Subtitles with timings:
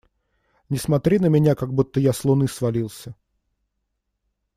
[0.69, 3.15] Не смотри на меня, как будто я с Луны свалился!